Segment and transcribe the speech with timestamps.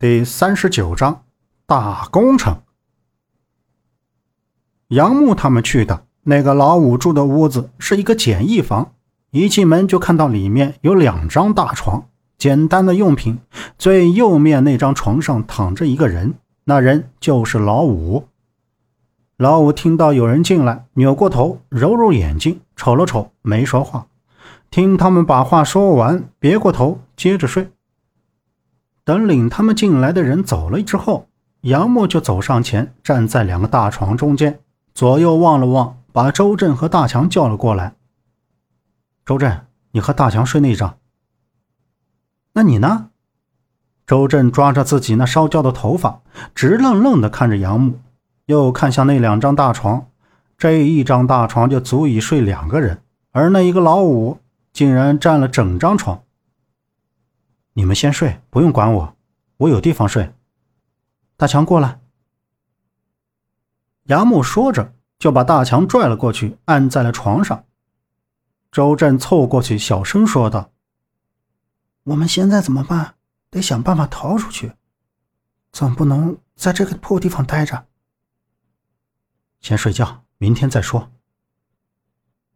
[0.00, 1.24] 第三十九章
[1.66, 2.62] 大工程。
[4.88, 8.94] 杨木他们去的那个老五住的屋子是一个简易房，
[9.30, 12.06] 一进门就看到里面有两张大床，
[12.38, 13.40] 简单的用品。
[13.76, 16.32] 最右面那张床上躺着一个人，
[16.64, 18.26] 那人就是老五。
[19.36, 24.06] 老五听到有人进来，扭过头，揉揉眼睛，瞅了瞅，没说话。
[24.70, 27.68] 听他们把话说完，别过头，接着睡。
[29.10, 31.26] 等领他们进来的人走了之后，
[31.62, 34.60] 杨木就走上前，站在两个大床中间，
[34.94, 37.94] 左右望了望，把周震和大强叫了过来。
[39.26, 40.96] 周震，你和大强睡那张。
[42.52, 43.08] 那你呢？
[44.06, 46.20] 周震抓着自己那烧焦的头发，
[46.54, 47.98] 直愣愣地看着杨木，
[48.46, 50.06] 又看向那两张大床。
[50.56, 53.02] 这一张大床就足以睡两个人，
[53.32, 54.38] 而那一个老五
[54.72, 56.22] 竟然占了整张床。
[57.80, 59.16] 你们先睡，不用管我，
[59.56, 60.34] 我有地方睡。
[61.38, 61.98] 大强过来。
[64.02, 67.64] 杨木说着，就把大强拽了过去，按在了床上。
[68.70, 70.72] 周震凑过去，小声说道
[72.04, 73.14] ：“我们现在怎么办？
[73.48, 74.72] 得想办法逃出去，
[75.72, 77.86] 总不能在这个破地方待着。
[79.62, 81.10] 先睡觉，明天再说。”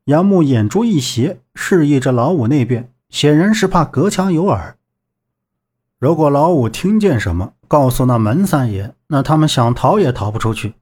[0.05, 4.77] 杨木眼珠一斜，示意着老五那边，显然是怕隔墙有耳。
[5.99, 10.75] 如果老五听见什么，告诉那门三爷，那他们想逃也逃不出去。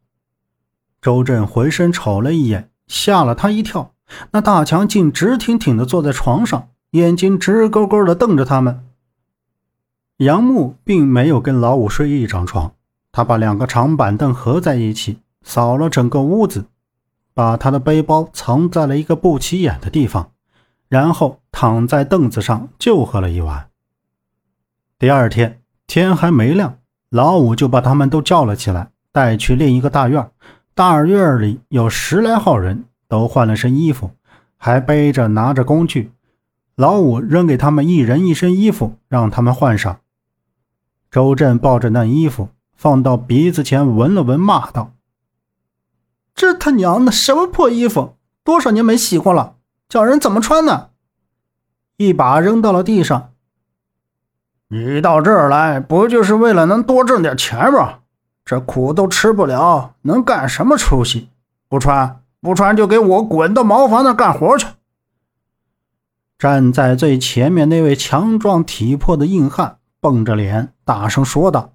[1.01, 3.93] 周震回身瞅了一眼，吓了他一跳。
[4.33, 8.85] 那大强竟直挺挺地坐在床上，眼睛直勾勾地瞪着他们。
[10.19, 12.73] 杨木并没有跟老五睡一张床，
[13.11, 16.67] 他把两个长板凳合在一起，扫了整个屋子，
[17.35, 20.31] 把他的背包藏在了一个不起眼的地方，
[20.89, 23.69] 然后躺在凳子上就喝了一碗。
[25.03, 26.79] 第二天天还没亮，
[27.11, 30.31] 老五就把他们都叫了起来，带去另一个大院。
[30.77, 34.13] 大院里有十来号人，都换了身衣服，
[34.57, 36.13] 还背着拿着工具。
[36.77, 39.99] 老五扔给他们一人一身衣服，让他们换上。
[41.11, 44.93] 周震抱着那衣服放到鼻子前闻了闻，骂道
[46.33, 48.15] ：“这他娘的什么破衣服？
[48.45, 49.57] 多少年没洗过了，
[49.89, 50.91] 叫人怎么穿呢？”
[51.99, 53.32] 一把扔到了地上。
[54.73, 57.99] 你到这儿来，不就是为了能多挣点钱吗？
[58.43, 61.29] 这苦都吃不了，能干什么出息？
[61.69, 64.67] 不穿，不穿就给我滚到茅房那干活去！
[66.39, 71.75] 站在最前面那位强壮体魄的硬汉，绷着脸大声说道。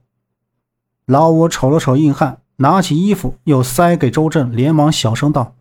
[1.05, 5.53] 老五瞅了瞅硬汉，拿起衣服又塞给周震，连忙小声道：“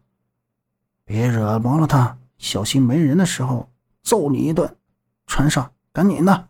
[1.05, 3.69] 别惹毛了他，小心没人的时候
[4.03, 4.75] 揍你一顿。
[5.27, 6.49] 穿上，赶紧的。”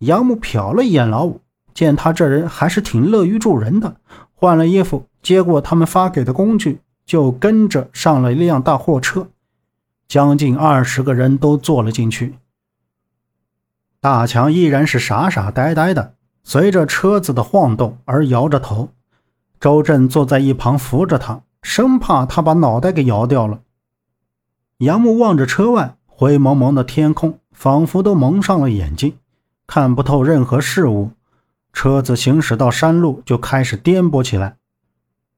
[0.00, 1.40] 杨木瞟了一眼老五，
[1.74, 3.96] 见他这人还是挺乐于助人的，
[4.34, 9.28] 换了衣服，接过他们发给的工具，就跟着上了一辆大货车，
[10.08, 12.34] 将近二十个人都坐了进去。
[14.00, 18.88] 大强依然是傻傻呆呆的，随着车子的晃动而摇着头。
[19.60, 23.60] 周震坐在一旁扶着他，生怕他把脑袋给摇掉了。
[24.78, 29.18] 杨木望着车外灰蒙蒙的天空，仿佛都蒙上了眼睛。
[29.72, 31.12] 看不透任何事物，
[31.72, 34.56] 车子行驶到山路就开始颠簸起来。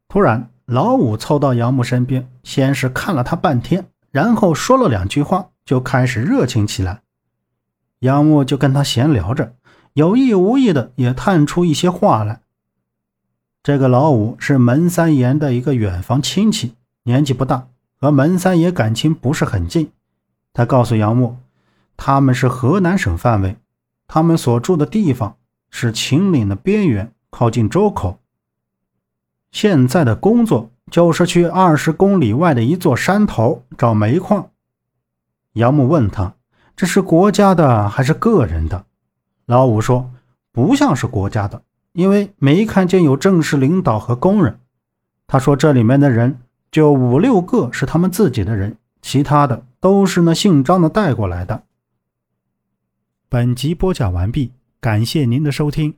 [0.09, 7.03] 突然，老五凑到杨木身边，先是看了他半天，然后说了两句话，就开始热情起来。
[7.98, 9.53] 杨木就跟他闲聊着，
[9.93, 12.41] 有意无意的也探出一些话来。
[13.62, 17.66] 这个老五是门三爷的一个远房亲戚，年纪不大，
[18.00, 19.93] 和门三爷感情不是很近。
[20.54, 21.37] 他告诉杨木，
[21.99, 23.59] 他们是河南省范围。
[24.14, 25.36] 他们所住的地方
[25.70, 28.18] 是秦岭的边缘，靠近周口。
[29.50, 34.50] 现在的工作就是去二十公里外的一座山头找煤矿。
[35.54, 36.34] 杨木问他
[36.76, 38.84] ：“这是国家的还是个人的？”
[39.48, 40.10] 老五说
[40.52, 41.62] ：“不像是国家的，
[41.94, 44.60] 因为没看见有正式领导和工人。”
[45.26, 46.38] 他说：“这里面的人
[46.70, 51.62] 就五六个是他们自己的人，其他的都是那姓张的带过来的。”
[53.32, 55.94] 本集播讲完毕，感谢您的收听。